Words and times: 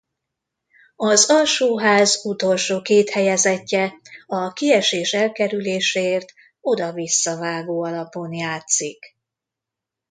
Az 0.95 1.29
alsóház 1.29 2.25
utolsó 2.25 2.81
két 2.81 3.09
helyezettje 3.09 3.93
a 4.25 4.53
kiesés 4.53 5.13
elkerüléséért 5.13 6.33
oda-visszavágó 6.61 7.83
alapon 7.83 8.33
játszik. 8.33 9.15